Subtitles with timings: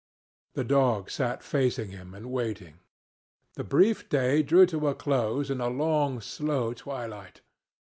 [0.55, 2.79] The dog sat facing him and waiting.
[3.53, 7.41] The brief day drew to a close in a long, slow twilight.